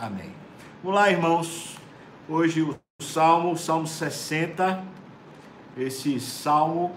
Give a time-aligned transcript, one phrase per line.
[0.00, 0.30] Amém.
[0.82, 1.76] Vamos lá, irmãos.
[2.26, 4.82] Hoje o Salmo, Salmo 60.
[5.76, 6.92] Esse salmo,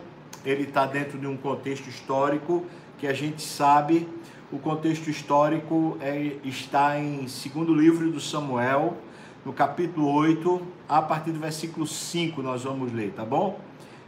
[0.45, 2.65] ele está dentro de um contexto histórico
[2.97, 4.07] que a gente sabe.
[4.53, 8.95] O contexto histórico é, está em segundo livro do Samuel,
[9.43, 13.59] no capítulo 8, a partir do versículo 5 nós vamos ler, tá bom?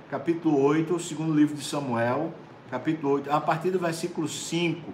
[0.09, 2.33] Capítulo 8, segundo livro de Samuel,
[2.71, 4.89] capítulo 8, a partir do versículo 5,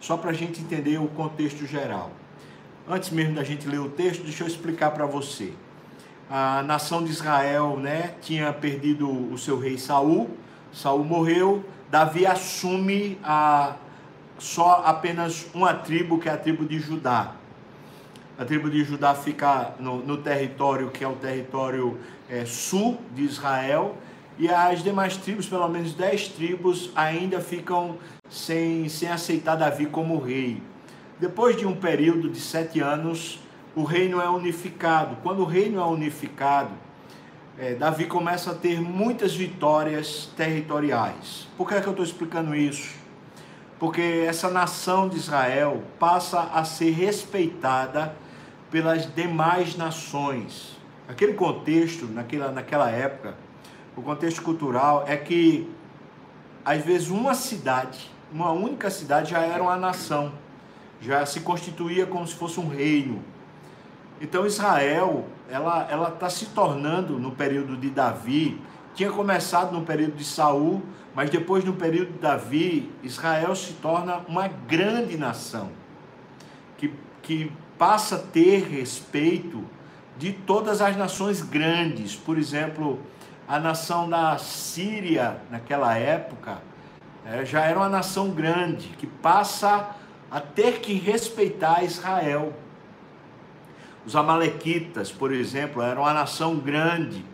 [0.00, 2.10] só para a gente entender o contexto geral.
[2.86, 5.54] Antes mesmo da gente ler o texto, deixa eu explicar para você.
[6.28, 10.28] A nação de Israel, né, tinha perdido o seu rei Saul.
[10.70, 11.64] Saul morreu.
[11.90, 13.76] Davi assume a
[14.38, 17.32] só apenas uma tribo, que é a tribo de Judá.
[18.36, 23.22] A tribo de Judá fica no, no território que é o território é, sul de
[23.22, 23.96] Israel,
[24.36, 27.96] e as demais tribos, pelo menos dez tribos, ainda ficam
[28.28, 30.60] sem, sem aceitar Davi como rei.
[31.18, 33.38] Depois de um período de sete anos,
[33.76, 35.16] o reino é unificado.
[35.22, 36.70] Quando o reino é unificado,
[37.56, 41.46] é, Davi começa a ter muitas vitórias territoriais.
[41.56, 42.96] Por que, é que eu estou explicando isso?
[43.78, 48.14] Porque essa nação de Israel passa a ser respeitada
[48.68, 50.76] pelas demais nações.
[51.08, 53.36] Aquele contexto, naquela, naquela época,
[53.96, 55.70] o contexto cultural é que,
[56.64, 60.32] às vezes, uma cidade, uma única cidade já era uma nação,
[61.04, 63.22] já se constituía como se fosse um reino.
[64.20, 68.58] Então, Israel, ela ela está se tornando, no período de Davi,
[68.94, 70.82] tinha começado no período de Saul,
[71.14, 75.70] mas depois, no período de Davi, Israel se torna uma grande nação,
[76.78, 79.62] que, que passa a ter respeito
[80.16, 82.16] de todas as nações grandes.
[82.16, 82.98] Por exemplo,
[83.46, 86.58] a nação da Síria, naquela época,
[87.26, 89.94] é, já era uma nação grande, que passa
[90.30, 92.52] a ter que respeitar Israel.
[94.06, 97.24] Os Amalequitas, por exemplo, eram uma nação grande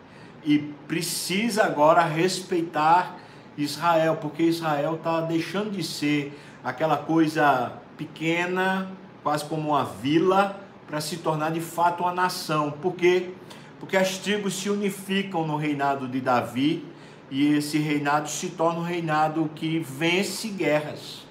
[0.43, 3.17] e precisa agora respeitar
[3.57, 8.89] Israel, porque Israel está deixando de ser aquela coisa pequena,
[9.23, 12.71] quase como uma vila, para se tornar de fato uma nação.
[12.71, 13.31] Por quê?
[13.79, 16.85] Porque as tribos se unificam no reinado de Davi
[17.29, 21.25] e esse reinado se torna um reinado que vence guerras.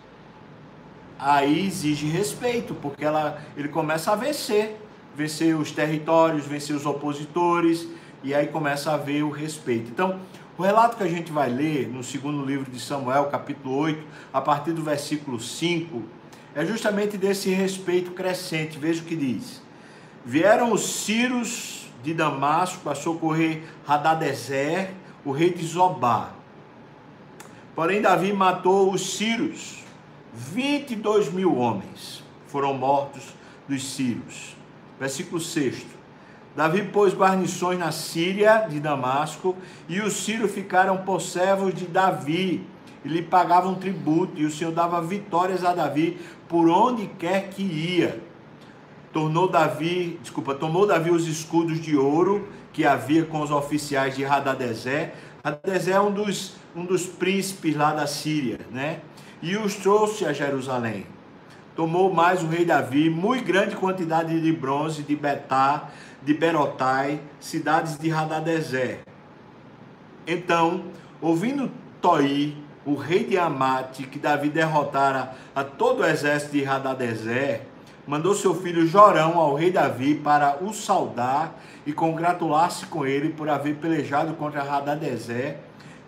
[1.20, 4.80] Aí exige respeito, porque ela, ele começa a vencer,
[5.14, 7.86] vencer os territórios, vencer os opositores,
[8.22, 9.90] e aí começa a haver o respeito.
[9.90, 10.18] Então,
[10.56, 14.40] o relato que a gente vai ler no segundo livro de Samuel, capítulo 8, a
[14.40, 16.02] partir do versículo 5,
[16.54, 18.78] é justamente desse respeito crescente.
[18.78, 19.62] Veja o que diz.
[20.24, 24.92] Vieram os Círios de Damasco a socorrer Hadadezer,
[25.22, 26.30] o rei de Zobá.
[27.74, 29.79] Porém, Davi matou os Círios.
[30.32, 33.34] 22 mil homens foram mortos
[33.68, 34.56] dos Círios.
[34.98, 35.86] Versículo 6.
[36.54, 39.56] Davi pôs guarnições na Síria de Damasco,
[39.88, 42.66] e os sírios ficaram por servos de Davi,
[43.04, 47.62] e lhe pagavam tributo, e o Senhor dava vitórias a Davi por onde quer que
[47.62, 48.20] ia.
[49.12, 54.24] Tornou Davi, desculpa, tomou Davi os escudos de ouro que havia com os oficiais de
[54.24, 55.14] Hadadezer.
[55.42, 59.00] Hadadezer é um dos, um dos príncipes lá da Síria, né?
[59.42, 61.06] E os trouxe a Jerusalém.
[61.74, 65.88] Tomou mais o rei Davi muito grande quantidade de bronze de Betá,
[66.22, 69.00] de Berotai, cidades de Hadadezer.
[70.26, 70.84] Então,
[71.22, 71.70] ouvindo
[72.02, 77.62] Toi, o rei de Amate, que Davi derrotara a todo o exército de Hadadezer,
[78.06, 83.48] mandou seu filho Jorão ao rei Davi para o saudar e congratular-se com ele por
[83.48, 85.56] haver pelejado contra Hadadezer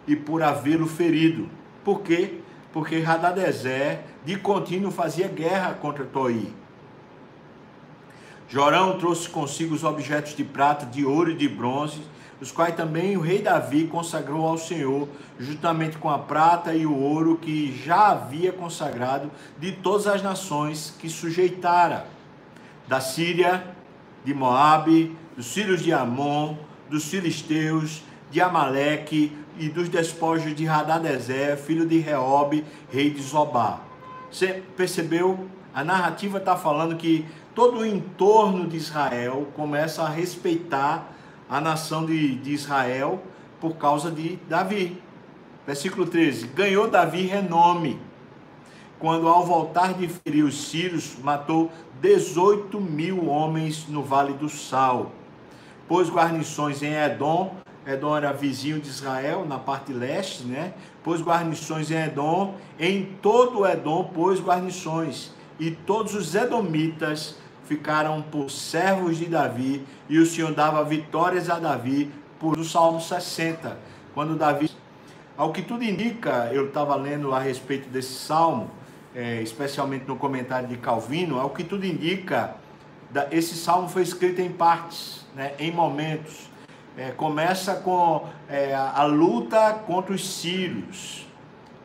[0.07, 1.49] e por havê-lo ferido.
[1.83, 2.42] Por quê?
[2.73, 6.53] Porque Hadadezer de contínuo fazia guerra contra Toi.
[8.49, 12.03] Jorão trouxe consigo os objetos de prata, de ouro e de bronze,
[12.39, 16.95] os quais também o rei Davi consagrou ao Senhor, juntamente com a prata e o
[16.95, 22.07] ouro que já havia consagrado de todas as nações que sujeitara,
[22.89, 23.65] da Síria,
[24.25, 26.57] de Moabe, dos filhos de Amon,
[26.91, 33.81] dos filisteus, de Amaleque e dos despojos de Hadadezer, filho de Reob, rei de Zobá.
[34.31, 35.47] Você percebeu?
[35.75, 41.11] A narrativa está falando que todo o entorno de Israel começa a respeitar
[41.49, 43.23] a nação de, de Israel
[43.61, 45.01] por causa de Davi.
[45.67, 48.01] Versículo 13: Ganhou Davi renome,
[48.99, 51.71] quando ao voltar de ferir os sírios, matou
[52.01, 55.13] 18 mil homens no Vale do Sal.
[55.87, 57.55] Pôs guarnições em Edom,
[57.87, 60.75] Edom era vizinho de Israel, na parte leste, né?
[61.03, 68.51] Pôs guarnições em Edom, em todo Edom pôs guarnições, e todos os edomitas ficaram por
[68.51, 73.79] servos de Davi e o Senhor dava vitórias a Davi por o Salmo 60,
[74.15, 74.71] quando Davi
[75.37, 78.71] ao que tudo indica, eu estava lendo a respeito desse salmo,
[79.15, 82.55] é, especialmente no comentário de Calvino, ao que tudo indica,
[83.31, 86.51] esse salmo foi escrito em partes, né, em momentos.
[86.97, 91.27] É, começa com é, a, luta contra os sírios,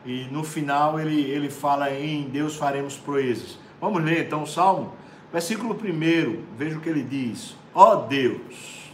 [0.04, 3.58] e no final ele, ele fala em Deus faremos proezas.
[3.80, 4.92] Vamos ler então o salmo?
[5.32, 8.92] Versículo 1, veja o que ele diz: Ó oh Deus,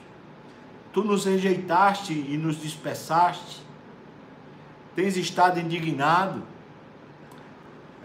[0.92, 3.64] tu nos rejeitaste e nos dispersaste
[4.94, 6.42] Tens estado indignado?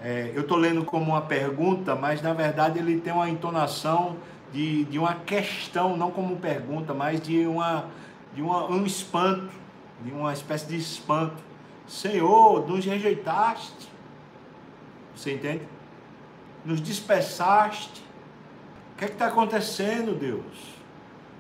[0.02, 4.18] É, eu estou lendo como uma pergunta, mas na verdade ele tem uma entonação
[4.52, 7.86] de, de uma questão, não como pergunta, mas de, uma,
[8.34, 9.52] de uma, um espanto,
[10.04, 11.38] de uma espécie de espanto.
[11.88, 13.90] Senhor, nos rejeitaste.
[15.16, 15.68] Você entende?
[16.64, 18.02] Nos dispersaste.
[18.94, 20.80] O que é está acontecendo, Deus?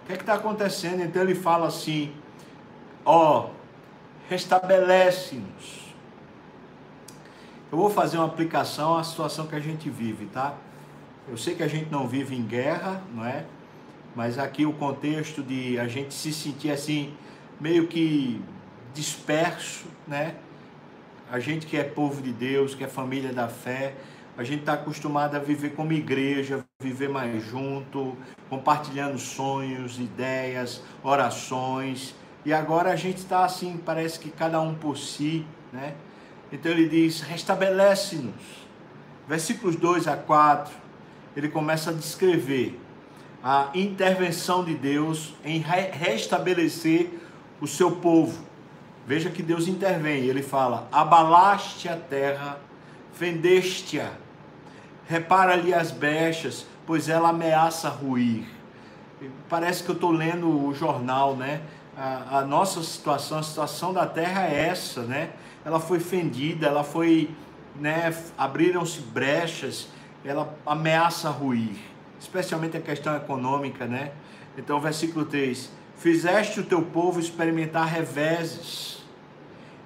[0.03, 1.01] O que é está acontecendo?
[1.01, 2.13] Então ele fala assim:
[3.05, 3.49] ó, oh,
[4.29, 5.89] restabelece-nos.
[7.71, 10.55] Eu vou fazer uma aplicação à situação que a gente vive, tá?
[11.29, 13.45] Eu sei que a gente não vive em guerra, não é?
[14.15, 17.13] Mas aqui o contexto de a gente se sentir assim,
[17.59, 18.41] meio que
[18.95, 20.35] disperso, né?
[21.31, 23.93] A gente que é povo de Deus, que é família da fé,
[24.35, 28.17] a gente está acostumado a viver como igreja, viver mais junto,
[28.49, 32.15] compartilhando sonhos, ideias, orações.
[32.43, 35.93] E agora a gente está assim, parece que cada um por si, né?
[36.51, 38.67] Então ele diz: restabelece-nos.
[39.27, 40.73] Versículos 2 a 4,
[41.35, 42.79] ele começa a descrever
[43.43, 47.09] a intervenção de Deus em restabelecer
[47.61, 48.43] o seu povo.
[49.05, 52.59] Veja que Deus intervém, ele fala: abalaste a terra,
[53.13, 54.11] fendeste-a,
[55.07, 58.45] repara-lhe as brechas, pois ela ameaça ruir.
[59.49, 61.61] Parece que eu estou lendo o jornal, né?
[61.99, 65.31] a, a, nossa situação, a situação da terra é essa, né?
[65.65, 67.29] Ela foi fendida, ela foi,
[67.75, 68.15] né?
[68.37, 69.89] Abriram-se brechas,
[70.23, 71.75] ela ameaça ruir,
[72.19, 74.11] especialmente a questão econômica, né?
[74.57, 79.03] Então, versículo 3: Fizeste o teu povo experimentar reveses,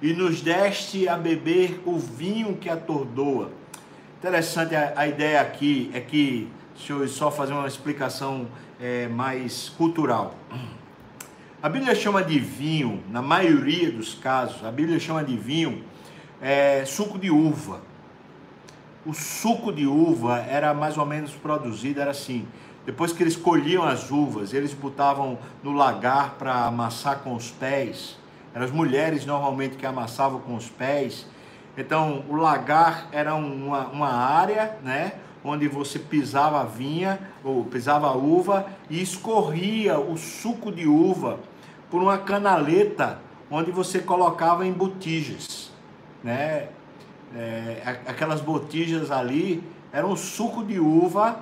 [0.02, 3.50] e nos deste a beber o vinho que atordoa.
[4.18, 8.46] Interessante a, a ideia aqui é que, deixa eu só fazer uma explicação
[8.80, 10.34] é, mais cultural.
[11.62, 15.82] A Bíblia chama de vinho, na maioria dos casos, a Bíblia chama de vinho
[16.40, 17.80] é, suco de uva.
[19.06, 22.46] O suco de uva era mais ou menos produzido, era assim.
[22.86, 28.18] Depois que eles colhiam as uvas, eles botavam no lagar para amassar com os pés.
[28.54, 31.26] Eram as mulheres normalmente que amassavam com os pés.
[31.76, 35.12] Então, o lagar era uma, uma área, né?
[35.44, 41.38] onde você pisava a vinha ou pisava a uva e escorria o suco de uva
[41.90, 45.70] por uma canaleta onde você colocava em botijas,
[46.22, 46.68] né?
[47.36, 51.40] É, aquelas botijas ali eram suco de uva.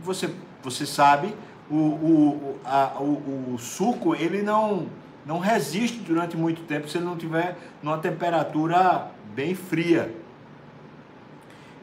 [0.00, 0.30] Você,
[0.62, 1.34] você sabe,
[1.70, 4.86] o, o, a, o, o suco ele não,
[5.24, 10.14] não resiste durante muito tempo se ele não tiver numa temperatura bem fria.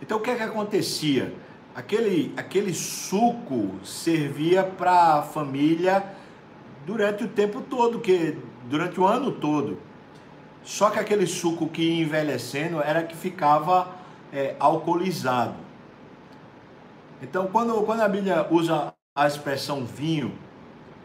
[0.02, 1.34] Então o que é que acontecia?
[1.76, 6.04] Aquele, aquele suco servia para a família
[6.86, 8.38] durante o tempo todo, que
[8.70, 9.78] durante o ano todo.
[10.64, 13.88] Só que aquele suco que ia envelhecendo era que ficava
[14.32, 15.56] é, alcoolizado.
[17.22, 20.34] Então, quando, quando a Bíblia usa a expressão vinho,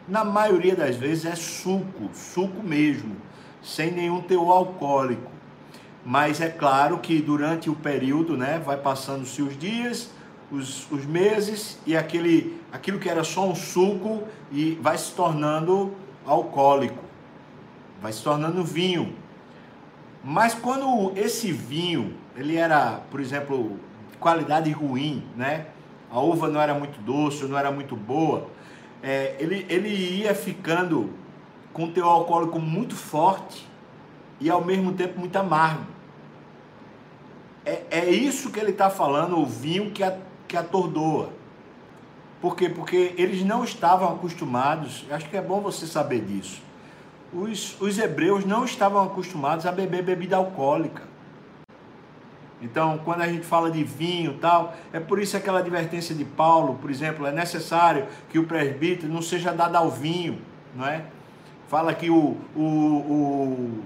[0.09, 3.17] na maioria das vezes é suco, suco mesmo,
[3.63, 5.31] sem nenhum teor alcoólico.
[6.05, 10.11] Mas é claro que durante o período, né, vai passando-se os dias,
[10.51, 14.23] os, os meses e aquele, aquilo que era só um suco
[14.53, 15.93] e vai se tornando
[16.25, 17.03] alcoólico,
[18.01, 19.15] vai se tornando vinho.
[20.29, 23.79] Mas quando esse vinho, ele era, por exemplo,
[24.11, 25.67] de qualidade ruim, né?
[26.11, 28.49] A uva não era muito doce, não era muito boa,
[29.01, 31.11] é, ele, ele ia ficando
[31.73, 33.69] com um teor alcoólico muito forte
[34.41, 35.87] e ao mesmo tempo muito amargo.
[37.65, 40.19] É, é isso que ele está falando, o vinho que, a,
[40.49, 41.31] que atordoa.
[42.41, 42.69] Por quê?
[42.69, 46.66] Porque eles não estavam acostumados, acho que é bom você saber disso.
[47.37, 51.03] Os, os hebreus não estavam acostumados a beber bebida alcoólica.
[52.63, 56.79] Então, quando a gente fala de vinho tal, é por isso aquela advertência de Paulo,
[56.81, 60.41] por exemplo, é necessário que o presbítero não seja dado ao vinho,
[60.75, 61.05] não é?
[61.69, 63.85] Fala que o, o, o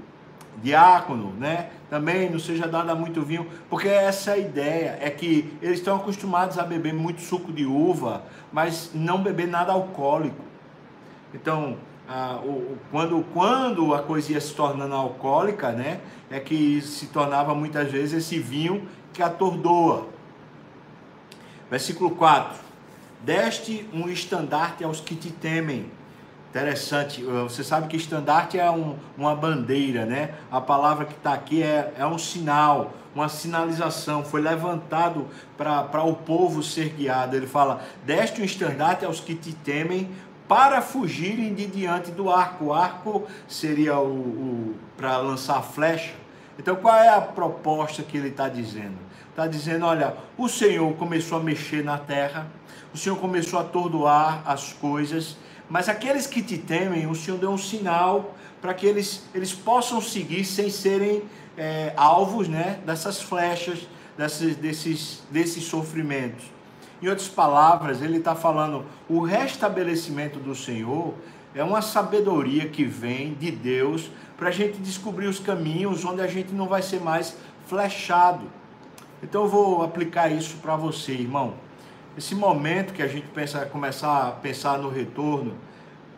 [0.63, 1.71] diácono, né?
[1.89, 5.81] Também não seja dado a muito vinho, porque essa é a ideia, é que eles
[5.81, 10.45] estão acostumados a beber muito suco de uva, mas não beber nada alcoólico.
[11.35, 11.77] Então,
[12.13, 17.55] ah, o, quando, quando a coisa ia se tornando alcoólica, né, é que se tornava
[17.55, 20.09] muitas vezes esse vinho que atordoa.
[21.71, 22.59] Versículo 4:
[23.21, 25.87] Deste um estandarte aos que te temem.
[26.51, 30.35] Interessante, você sabe que estandarte é um, uma bandeira, né?
[30.51, 34.25] A palavra que está aqui é, é um sinal, uma sinalização.
[34.25, 37.37] Foi levantado para o povo ser guiado.
[37.37, 40.11] Ele fala: Deste um estandarte aos que te temem,
[40.51, 42.65] para fugirem de diante do arco.
[42.65, 46.13] O arco seria o, o para lançar flecha.
[46.59, 48.97] Então, qual é a proposta que ele está dizendo?
[49.29, 52.49] Está dizendo: olha, o Senhor começou a mexer na terra,
[52.93, 55.37] o Senhor começou a atordoar as coisas,
[55.69, 60.01] mas aqueles que te temem, o Senhor deu um sinal para que eles, eles possam
[60.01, 61.23] seguir sem serem
[61.57, 63.87] é, alvos né, dessas flechas,
[64.19, 66.45] desses, desses, desses sofrimentos.
[67.03, 71.15] Em outras palavras, ele está falando: o restabelecimento do Senhor
[71.55, 76.27] é uma sabedoria que vem de Deus para a gente descobrir os caminhos onde a
[76.27, 78.47] gente não vai ser mais flechado.
[79.23, 81.55] Então eu vou aplicar isso para você, irmão.
[82.17, 85.55] Esse momento que a gente pensa, começar a pensar no retorno,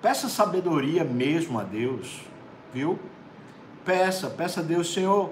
[0.01, 2.23] peça sabedoria mesmo a Deus,
[2.73, 2.99] viu?
[3.85, 5.31] Peça, peça a Deus, Senhor,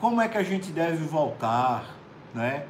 [0.00, 1.94] como é que a gente deve voltar,
[2.34, 2.64] né?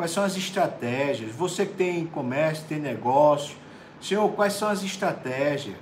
[0.00, 1.30] Quais são as estratégias?
[1.32, 3.54] Você que tem comércio, tem negócio,
[4.00, 5.76] Senhor, quais são as estratégias?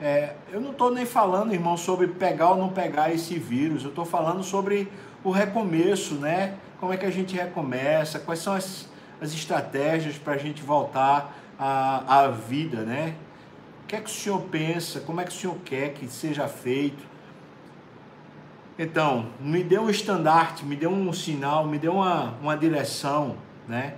[0.00, 3.84] É, eu não estou nem falando, irmão, sobre pegar ou não pegar esse vírus.
[3.84, 4.90] Eu estou falando sobre
[5.22, 6.56] o recomeço, né?
[6.80, 8.18] Como é que a gente recomeça?
[8.18, 8.88] Quais são as,
[9.20, 13.14] as estratégias para a gente voltar à, vida, né?
[13.84, 14.98] O que é que o senhor pensa?
[14.98, 17.06] Como é que o senhor quer que seja feito?
[18.78, 23.94] Então, me deu um estandarte, me deu um sinal, me deu uma, uma direção, né?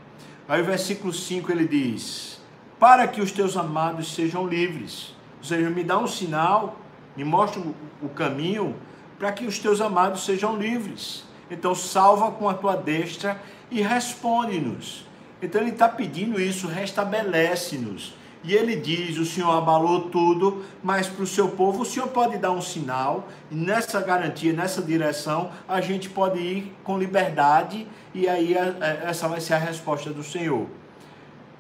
[0.49, 2.41] Aí o versículo 5 ele diz:
[2.79, 5.15] Para que os teus amados sejam livres.
[5.39, 6.79] Ou seja, me dá um sinal,
[7.17, 7.61] me mostra
[8.01, 8.77] o caminho
[9.19, 11.25] para que os teus amados sejam livres.
[11.51, 15.07] Então, salva com a tua destra e responde-nos.
[15.43, 18.15] Então, ele está pedindo isso, restabelece-nos.
[18.45, 22.39] E ele diz: o Senhor abalou tudo, mas para o seu povo o Senhor pode
[22.39, 28.29] dar um sinal, e nessa garantia, nessa direção, a gente pode ir com liberdade, e
[28.29, 30.67] aí essa vai ser a resposta do Senhor.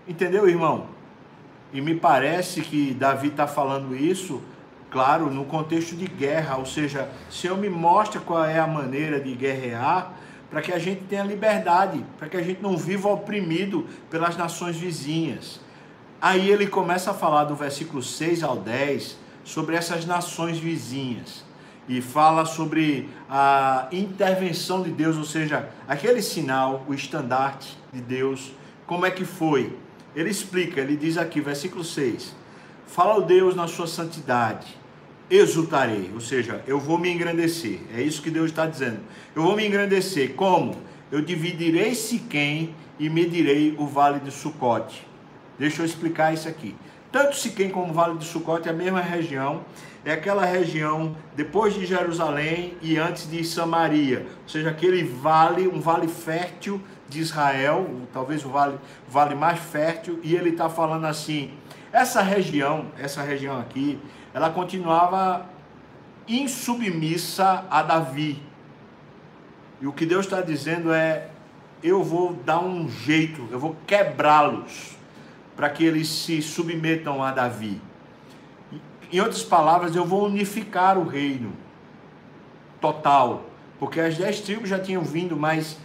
[0.06, 0.86] Entendeu, irmão?
[1.72, 4.40] E me parece que Davi está falando isso,
[4.90, 9.34] claro, no contexto de guerra, ou seja, Senhor me mostra qual é a maneira de
[9.34, 10.14] guerrear,
[10.50, 14.76] para que a gente tenha liberdade, para que a gente não viva oprimido pelas nações
[14.76, 15.60] vizinhas.
[16.20, 21.44] Aí ele começa a falar do versículo 6 ao 10 sobre essas nações vizinhas
[21.88, 28.52] e fala sobre a intervenção de Deus, ou seja, aquele sinal, o estandarte de Deus,
[28.84, 29.76] como é que foi?
[30.14, 32.34] Ele explica, ele diz aqui, versículo 6:
[32.86, 34.66] Fala o Deus na sua santidade,
[35.30, 37.80] exultarei, ou seja, eu vou me engrandecer.
[37.94, 38.98] É isso que Deus está dizendo.
[39.36, 40.34] Eu vou me engrandecer.
[40.34, 40.76] Como?
[41.12, 45.07] Eu dividirei Siquém e medirei o vale de Sucote.
[45.58, 46.76] Deixa eu explicar isso aqui.
[47.10, 49.64] Tanto Siquém como o Vale do Sucote é a mesma região,
[50.04, 55.80] é aquela região depois de Jerusalém e antes de Samaria, ou seja, aquele vale, um
[55.80, 61.50] vale fértil de Israel, talvez o vale, vale mais fértil, e ele está falando assim:
[61.90, 63.98] essa região, essa região aqui,
[64.34, 65.46] ela continuava
[66.28, 68.42] insubmissa a Davi.
[69.80, 71.28] E o que Deus está dizendo é:
[71.82, 74.97] eu vou dar um jeito, eu vou quebrá-los
[75.58, 77.82] para que eles se submetam a Davi.
[79.12, 81.52] Em outras palavras, eu vou unificar o reino
[82.80, 83.42] total,
[83.76, 85.76] porque as dez tribos já tinham vindo, mas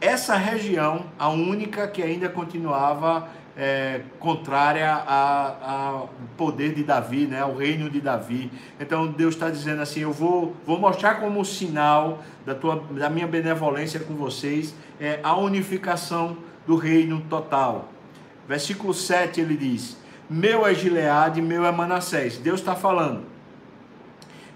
[0.00, 7.54] essa região, a única que ainda continuava é, contrária ao poder de Davi, né, ao
[7.54, 8.50] reino de Davi.
[8.80, 13.28] Então Deus está dizendo assim: eu vou, vou mostrar como sinal da, tua, da minha
[13.28, 17.90] benevolência com vocês é, a unificação do reino total.
[18.50, 19.96] Versículo 7 ele diz:
[20.28, 22.36] Meu é Gileade, meu é Manassés.
[22.36, 23.24] Deus está falando.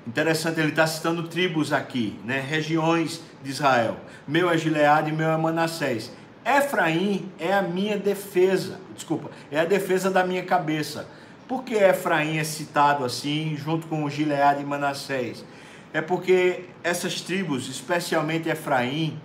[0.05, 2.41] Interessante, ele está citando tribos aqui, né?
[2.41, 3.99] regiões de Israel.
[4.27, 6.11] Meu é Gileade, meu é Manassés.
[6.45, 11.07] Efraim é a minha defesa, desculpa, é a defesa da minha cabeça.
[11.47, 15.45] Por que Efraim é citado assim, junto com Gileade e Manassés?
[15.93, 19.21] É porque essas tribos, especialmente Efraim,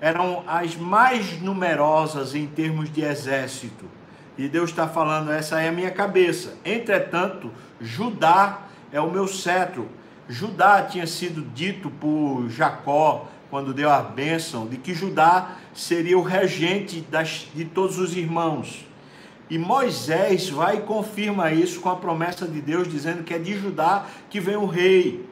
[0.00, 3.84] eram as mais numerosas em termos de exército.
[4.36, 6.54] E Deus está falando, essa é a minha cabeça.
[6.64, 7.50] Entretanto,
[7.80, 8.62] Judá
[8.92, 9.88] é o meu cetro.
[10.28, 16.22] Judá tinha sido dito por Jacó, quando deu a bênção, de que Judá seria o
[16.22, 18.84] regente das, de todos os irmãos.
[19.48, 23.56] E Moisés vai e confirma isso com a promessa de Deus, dizendo que é de
[23.56, 25.24] Judá que vem o rei.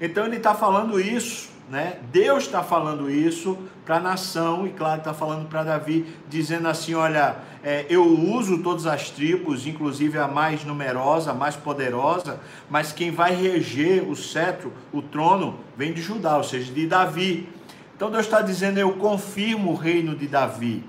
[0.00, 1.98] Então ele está falando isso, né?
[2.10, 6.94] Deus está falando isso para a nação, e claro, está falando para Davi, dizendo assim:
[6.94, 12.92] olha, é, eu uso todas as tribos, inclusive a mais numerosa, a mais poderosa, mas
[12.92, 17.48] quem vai reger o cetro, o trono, vem de Judá, ou seja, de Davi.
[17.96, 20.84] Então Deus está dizendo: eu confirmo o reino de Davi.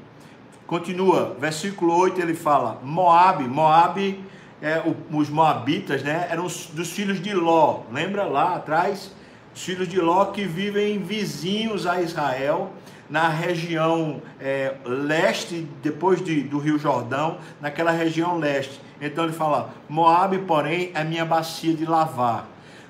[0.66, 4.24] Continua, versículo 8 ele fala: Moabe, Moabe,
[4.62, 4.82] é,
[5.12, 7.82] os Moabitas, né, eram dos filhos de Ló.
[7.92, 9.12] Lembra lá atrás?
[9.60, 12.72] Os filhos de Ló que vivem vizinhos a Israel,
[13.10, 18.80] na região é, leste, depois de, do Rio Jordão, naquela região leste.
[19.02, 22.48] Então ele fala: Moabe, porém, é minha bacia de lavar.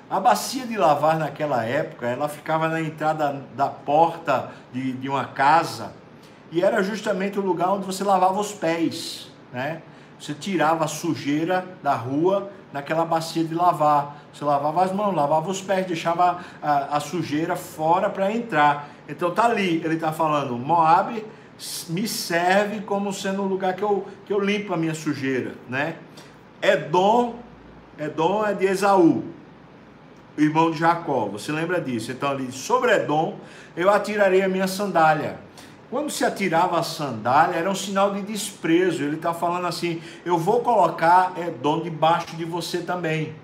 [0.08, 5.24] A bacia de lavar naquela época, ela ficava na entrada da porta de, de uma
[5.24, 5.92] casa
[6.52, 9.82] e era justamente o lugar onde você lavava os pés, né?
[10.20, 14.16] Você tirava a sujeira da rua naquela bacia de lavar.
[14.32, 18.88] Você lavava as mãos, lavava os pés, deixava a, a sujeira fora para entrar.
[19.08, 21.24] Então tá ali, ele está falando, Moab
[21.88, 25.96] me serve como sendo o lugar que eu, que eu limpo a minha sujeira, né?
[26.62, 27.36] Edom,
[27.98, 29.24] Edom é de Esaú,
[30.38, 32.12] irmão de Jacó, você lembra disso?
[32.12, 33.38] Então ali, sobre Edom,
[33.76, 35.38] eu atirarei a minha sandália
[35.90, 39.02] quando se atirava a sandália, era um sinal de desprezo.
[39.02, 43.34] Ele está falando assim: eu vou colocar Edom debaixo de você também.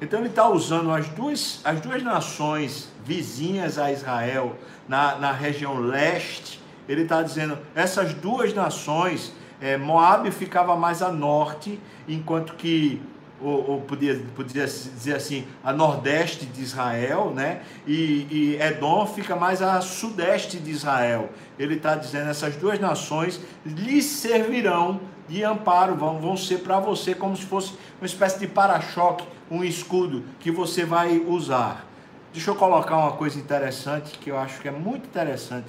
[0.00, 4.56] Então ele está usando as duas, as duas nações vizinhas a Israel,
[4.88, 6.58] na, na região leste.
[6.88, 11.78] Ele está dizendo: essas duas nações, é, Moab ficava mais a norte,
[12.08, 13.02] enquanto que
[13.42, 17.62] ou, ou podia, podia dizer assim, a nordeste de Israel, né?
[17.86, 21.30] E, e Edom fica mais a sudeste de Israel.
[21.58, 27.14] Ele está dizendo essas duas nações lhe servirão de amparo, vão, vão ser para você
[27.14, 31.86] como se fosse uma espécie de para-choque, um escudo que você vai usar.
[32.32, 35.66] Deixa eu colocar uma coisa interessante que eu acho que é muito interessante.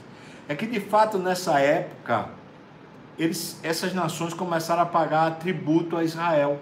[0.48, 2.30] É que de fato nessa época
[3.18, 6.60] eles, essas nações começaram a pagar tributo a Israel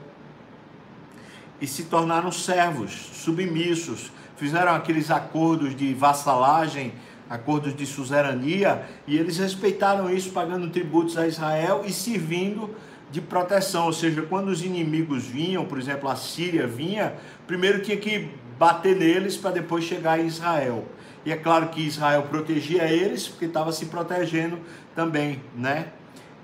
[1.62, 6.93] e se tornaram servos, submissos, fizeram aqueles acordos de vassalagem,
[7.30, 12.76] acordos de suzerania, e eles respeitaram isso, pagando tributos a Israel e servindo
[13.12, 17.13] de proteção, ou seja, quando os inimigos vinham, por exemplo, a Síria vinha,
[17.48, 20.86] primeiro tinha que bater neles para depois chegar em Israel.
[21.26, 24.60] E é claro que Israel protegia eles, porque estava se protegendo
[24.95, 25.88] também, né?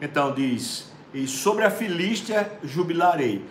[0.01, 3.45] Então diz: E sobre a Filístia jubilarei.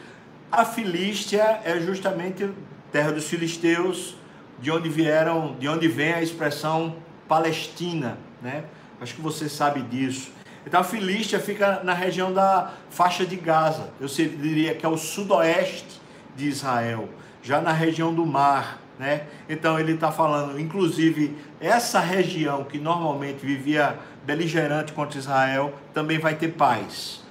[0.50, 2.48] A Filístia é justamente
[2.92, 4.16] terra dos filisteus,
[4.60, 8.64] de onde vieram, de onde vem a expressão Palestina, né?
[9.00, 10.30] Acho que você sabe disso.
[10.66, 13.90] Então a Filístia fica na região da faixa de Gaza.
[14.00, 16.00] Eu diria que é o sudoeste
[16.36, 17.08] de Israel,
[17.42, 19.26] já na região do mar, né?
[19.48, 26.34] Então ele está falando, inclusive essa região que normalmente vivia beligerante contra Israel também vai
[26.34, 27.22] ter paz.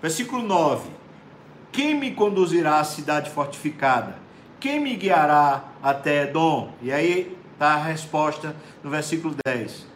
[0.00, 0.97] Versículo 9.
[1.70, 4.16] Quem me conduzirá à cidade fortificada?
[4.58, 6.72] Quem me guiará até Edom?
[6.82, 9.86] E aí está a resposta no versículo 10.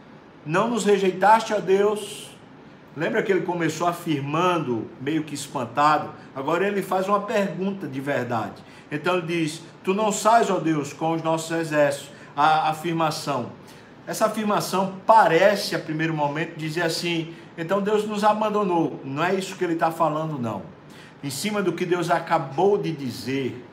[0.45, 2.31] Não nos rejeitaste, ó Deus.
[2.97, 6.11] Lembra que ele começou afirmando, meio que espantado?
[6.37, 8.63] Agora ele faz uma pergunta de verdade.
[8.91, 12.13] Então ele diz: Tu não sais, ó Deus, com os nossos exércitos.
[12.37, 13.51] A afirmação.
[14.07, 19.01] Essa afirmação parece, a primeiro momento, dizer assim: então Deus nos abandonou.
[19.05, 20.63] Não é isso que ele está falando, não
[21.23, 23.65] em cima do que Deus acabou de dizer,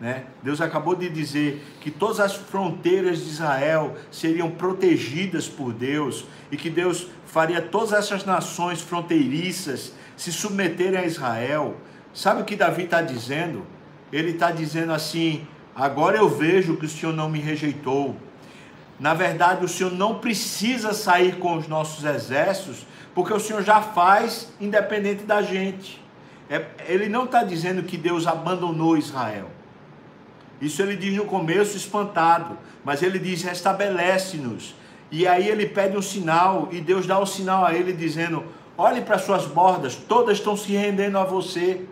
[0.00, 0.24] né?
[0.42, 6.56] Deus acabou de dizer que todas as fronteiras de Israel seriam protegidas por Deus e
[6.56, 11.76] que Deus faria todas essas nações fronteiriças se submeterem a Israel.
[12.12, 13.64] Sabe o que Davi está dizendo?
[14.12, 18.16] Ele está dizendo assim: agora eu vejo que o Senhor não me rejeitou.
[18.98, 23.80] Na verdade, o Senhor não precisa sair com os nossos exércitos, porque o Senhor já
[23.82, 26.02] faz independente da gente.
[26.48, 29.50] É, ele não está dizendo que Deus abandonou Israel.
[30.60, 32.56] Isso ele diz no começo, espantado.
[32.84, 34.74] Mas ele diz: restabelece-nos.
[35.10, 38.44] E aí ele pede um sinal, e Deus dá um sinal a ele, dizendo:
[38.76, 41.84] olhe para suas bordas, todas estão se rendendo a você.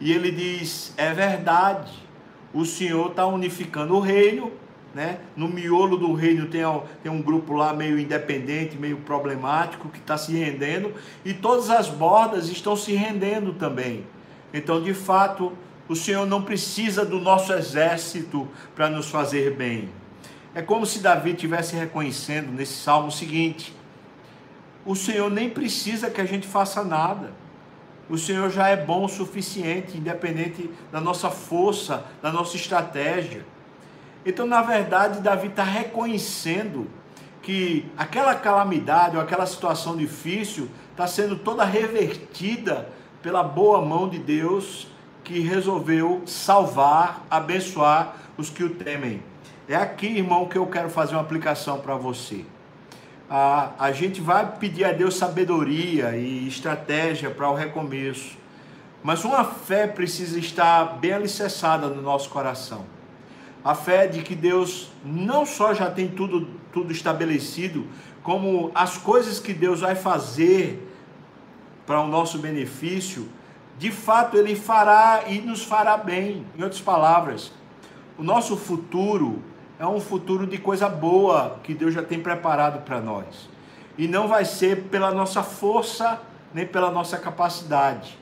[0.00, 1.92] E ele diz: é verdade,
[2.52, 4.52] o Senhor está unificando o reino,
[4.94, 5.20] né?
[5.36, 6.62] No miolo do reino tem,
[7.02, 10.92] tem um grupo lá meio independente, meio problemático, que está se rendendo,
[11.24, 14.04] e todas as bordas estão se rendendo também.
[14.52, 15.52] Então, de fato,
[15.88, 19.90] O Senhor não precisa do nosso exército para nos fazer bem.
[20.54, 23.74] É como se Davi estivesse reconhecendo nesse salmo seguinte:
[24.86, 27.32] o Senhor nem precisa que a gente faça nada.
[28.08, 33.44] O Senhor já é bom o suficiente, independente da nossa força, da nossa estratégia.
[34.24, 36.88] Então, na verdade, Davi está reconhecendo
[37.42, 42.88] que aquela calamidade ou aquela situação difícil está sendo toda revertida
[43.20, 44.86] pela boa mão de Deus
[45.24, 49.22] que resolveu salvar, abençoar os que o temem.
[49.68, 52.44] É aqui, irmão, que eu quero fazer uma aplicação para você.
[53.30, 58.36] A, a gente vai pedir a Deus sabedoria e estratégia para o recomeço,
[59.02, 62.84] mas uma fé precisa estar bem alicerçada no nosso coração.
[63.64, 67.86] A fé de que Deus não só já tem tudo, tudo estabelecido,
[68.22, 70.88] como as coisas que Deus vai fazer
[71.86, 73.28] para o nosso benefício,
[73.78, 76.44] de fato Ele fará e nos fará bem.
[76.56, 77.52] Em outras palavras,
[78.18, 79.42] o nosso futuro
[79.78, 83.48] é um futuro de coisa boa que Deus já tem preparado para nós.
[83.98, 86.20] E não vai ser pela nossa força,
[86.54, 88.16] nem pela nossa capacidade.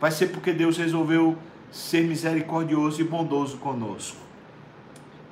[0.00, 1.36] Vai ser porque Deus resolveu
[1.70, 4.16] ser misericordioso e bondoso conosco.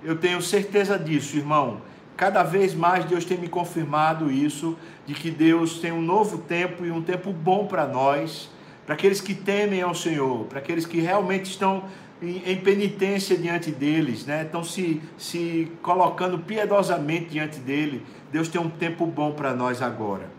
[0.05, 1.81] Eu tenho certeza disso, irmão.
[2.17, 6.85] Cada vez mais Deus tem me confirmado isso, de que Deus tem um novo tempo
[6.85, 8.51] e um tempo bom para nós,
[8.85, 11.85] para aqueles que temem ao Senhor, para aqueles que realmente estão
[12.21, 14.43] em, em penitência diante deles, né?
[14.43, 18.05] estão se, se colocando piedosamente diante dele.
[18.31, 20.31] Deus tem um tempo bom para nós agora.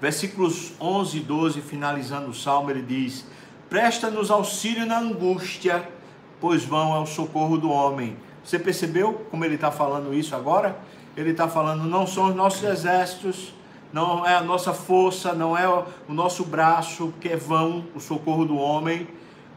[0.00, 3.24] Versículos 11 e 12, finalizando o salmo, ele diz:
[3.70, 5.88] Presta-nos auxílio na angústia
[6.44, 8.18] pois vão ao socorro do homem.
[8.44, 10.78] Você percebeu como ele está falando isso agora?
[11.16, 13.54] Ele está falando, não são os nossos exércitos,
[13.90, 18.44] não é a nossa força, não é o nosso braço que é vão o socorro
[18.44, 19.08] do homem.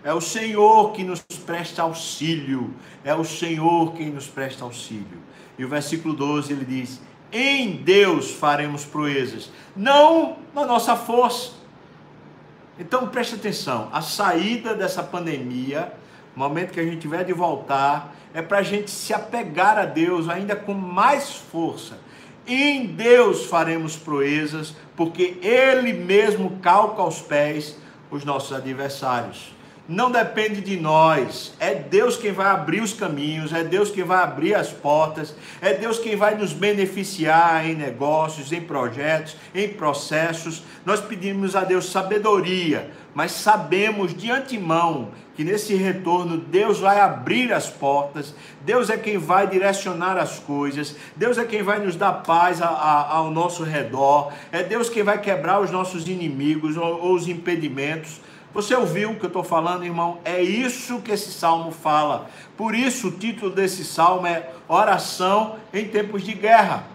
[0.02, 2.74] É o Senhor que nos presta auxílio.
[3.04, 5.22] É o Senhor quem nos presta auxílio.
[5.60, 7.02] E o versículo 12 ele diz:
[7.34, 11.52] Em Deus faremos proezas, não na nossa força.
[12.80, 15.92] Então preste atenção: a saída dessa pandemia
[16.38, 19.86] o momento que a gente tiver de voltar, é para a gente se apegar a
[19.86, 21.98] Deus ainda com mais força.
[22.46, 27.80] Em Deus faremos proezas, porque Ele mesmo calca aos pés
[28.12, 29.57] os nossos adversários
[29.88, 34.22] não depende de nós, é Deus quem vai abrir os caminhos, é Deus quem vai
[34.22, 40.62] abrir as portas, é Deus quem vai nos beneficiar em negócios, em projetos, em processos.
[40.86, 47.54] Nós pedimos a Deus sabedoria, mas sabemos de antemão que nesse retorno Deus vai abrir
[47.54, 48.34] as portas,
[48.66, 52.68] Deus é quem vai direcionar as coisas, Deus é quem vai nos dar paz a,
[52.68, 57.28] a, ao nosso redor, é Deus quem vai quebrar os nossos inimigos ou, ou os
[57.28, 58.20] impedimentos.
[58.54, 60.20] Você ouviu o que eu estou falando, irmão?
[60.24, 62.30] É isso que esse salmo fala.
[62.56, 66.88] Por isso o título desse salmo é Oração em Tempos de Guerra.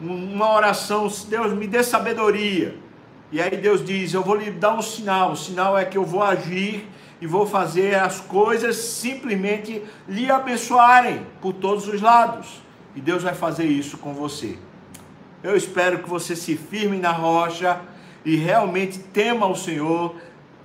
[0.00, 2.76] Uma oração, Deus me dê sabedoria.
[3.30, 5.32] E aí Deus diz: Eu vou lhe dar um sinal.
[5.32, 6.88] O sinal é que eu vou agir
[7.20, 12.62] e vou fazer as coisas simplesmente lhe abençoarem por todos os lados.
[12.96, 14.58] E Deus vai fazer isso com você.
[15.42, 17.80] Eu espero que você se firme na rocha
[18.24, 20.14] e realmente tema o Senhor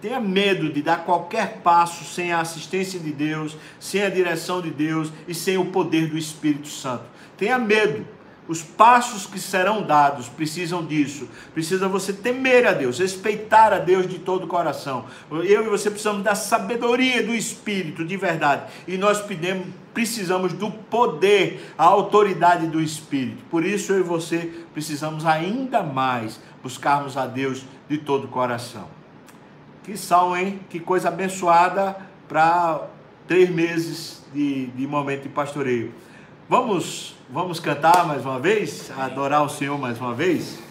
[0.01, 4.69] Tenha medo de dar qualquer passo sem a assistência de Deus, sem a direção de
[4.69, 7.03] Deus e sem o poder do Espírito Santo.
[7.37, 8.15] Tenha medo.
[8.47, 11.27] Os passos que serão dados precisam disso.
[11.51, 15.05] Precisa você temer a Deus, respeitar a Deus de todo o coração.
[15.31, 18.71] Eu e você precisamos da sabedoria do Espírito, de verdade.
[18.87, 23.43] E nós pedimos, precisamos do poder, a autoridade do Espírito.
[23.49, 28.94] Por isso eu e você precisamos ainda mais buscarmos a Deus de todo o coração.
[29.85, 30.59] Que salmo, hein?
[30.67, 31.95] Que coisa abençoada
[32.27, 32.87] para
[33.27, 35.93] três meses de, de momento de pastoreio.
[36.49, 38.91] Vamos, vamos cantar mais uma vez?
[38.97, 40.57] Adorar o Senhor mais uma vez?